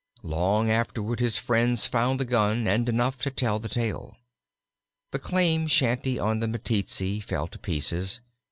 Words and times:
Long 0.23 0.71
afterward 0.71 1.19
his 1.19 1.37
friends 1.37 1.85
found 1.85 2.19
the 2.19 2.25
gun 2.25 2.65
and 2.65 2.89
enough 2.89 3.19
to 3.21 3.29
tell 3.29 3.59
the 3.59 3.69
tale. 3.69 4.17
The 5.11 5.19
claim 5.19 5.67
shanty 5.67 6.17
on 6.17 6.39
the 6.39 6.47
Meteetsee 6.47 7.19
fell 7.21 7.47
to 7.49 7.59
pieces. 7.59 8.19